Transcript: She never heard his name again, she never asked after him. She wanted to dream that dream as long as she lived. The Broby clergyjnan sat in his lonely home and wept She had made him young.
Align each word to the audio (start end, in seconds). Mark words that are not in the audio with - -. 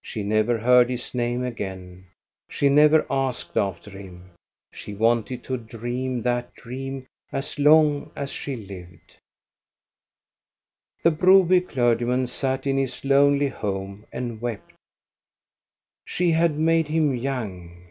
She 0.00 0.22
never 0.22 0.58
heard 0.58 0.88
his 0.88 1.12
name 1.12 1.42
again, 1.42 2.06
she 2.48 2.68
never 2.68 3.04
asked 3.10 3.56
after 3.56 3.90
him. 3.90 4.30
She 4.72 4.94
wanted 4.94 5.42
to 5.42 5.56
dream 5.56 6.22
that 6.22 6.54
dream 6.54 7.08
as 7.32 7.58
long 7.58 8.12
as 8.14 8.30
she 8.30 8.54
lived. 8.54 9.16
The 11.02 11.10
Broby 11.10 11.62
clergyjnan 11.62 12.28
sat 12.28 12.64
in 12.64 12.76
his 12.76 13.04
lonely 13.04 13.48
home 13.48 14.06
and 14.12 14.40
wept 14.40 14.72
She 16.04 16.30
had 16.30 16.56
made 16.56 16.86
him 16.86 17.12
young. 17.16 17.88